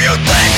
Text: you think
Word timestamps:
you 0.00 0.14
think 0.26 0.55